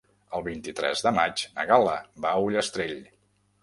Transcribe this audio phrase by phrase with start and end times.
[0.37, 1.97] El vint-i-tres de maig na Gal·la
[2.27, 3.03] va a Ullastrell.